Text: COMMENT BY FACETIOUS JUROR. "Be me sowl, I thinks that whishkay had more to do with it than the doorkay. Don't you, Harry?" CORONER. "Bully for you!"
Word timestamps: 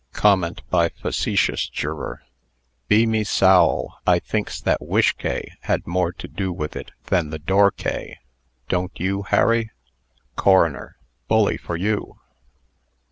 COMMENT 0.13 0.63
BY 0.71 0.89
FACETIOUS 0.89 1.69
JUROR. 1.69 2.23
"Be 2.87 3.05
me 3.05 3.23
sowl, 3.23 3.93
I 4.07 4.17
thinks 4.17 4.59
that 4.59 4.79
whishkay 4.81 5.49
had 5.61 5.85
more 5.85 6.11
to 6.13 6.27
do 6.27 6.51
with 6.51 6.75
it 6.75 6.89
than 7.11 7.29
the 7.29 7.37
doorkay. 7.37 8.15
Don't 8.67 8.99
you, 8.99 9.21
Harry?" 9.21 9.69
CORONER. 10.35 10.97
"Bully 11.27 11.57
for 11.57 11.75
you!" 11.77 12.17